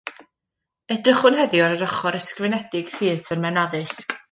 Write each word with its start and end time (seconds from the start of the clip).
Edrychwn 0.95 1.37
heddiw 1.41 1.61
ar 1.67 1.75
yr 1.77 1.85
ochr 1.89 2.17
ysgrifenedig 2.21 2.91
theatr 2.97 3.45
mewn 3.45 3.63
addysg 3.67 4.19